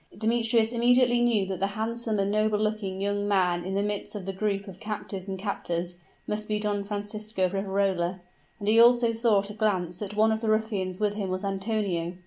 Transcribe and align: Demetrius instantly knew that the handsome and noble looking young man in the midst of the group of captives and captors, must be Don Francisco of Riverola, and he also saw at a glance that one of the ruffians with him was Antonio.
Demetrius 0.17 0.73
instantly 0.73 1.21
knew 1.21 1.45
that 1.45 1.59
the 1.59 1.67
handsome 1.77 2.17
and 2.17 2.31
noble 2.31 2.57
looking 2.57 2.99
young 2.99 3.27
man 3.27 3.63
in 3.63 3.75
the 3.75 3.83
midst 3.83 4.15
of 4.15 4.25
the 4.25 4.33
group 4.33 4.67
of 4.67 4.79
captives 4.79 5.27
and 5.27 5.37
captors, 5.37 5.93
must 6.25 6.47
be 6.47 6.59
Don 6.59 6.83
Francisco 6.83 7.45
of 7.45 7.53
Riverola, 7.53 8.19
and 8.57 8.67
he 8.67 8.79
also 8.81 9.11
saw 9.11 9.41
at 9.41 9.51
a 9.51 9.53
glance 9.53 9.97
that 9.97 10.15
one 10.15 10.31
of 10.31 10.41
the 10.41 10.49
ruffians 10.49 10.99
with 10.99 11.13
him 11.13 11.29
was 11.29 11.43
Antonio. 11.45 12.13